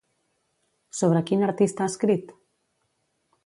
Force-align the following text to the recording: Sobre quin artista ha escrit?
Sobre 0.99 1.21
quin 1.29 1.45
artista 1.49 1.87
ha 1.87 1.93
escrit? 1.93 2.35